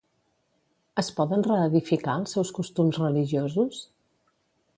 Es 1.01 1.11
poden 1.19 1.45
reedificar 1.49 2.15
els 2.23 2.35
seus 2.37 2.53
costums 2.59 3.01
religiosos? 3.05 3.85